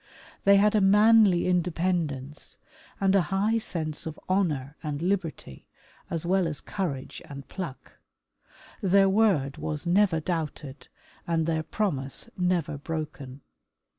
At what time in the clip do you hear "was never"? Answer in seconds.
9.57-10.19